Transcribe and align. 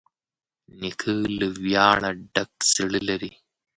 نیکه 0.79 1.11
له 1.39 1.47
ویاړه 1.63 2.09
ډک 2.33 2.51
زړه 2.73 2.99
لري. 3.09 3.31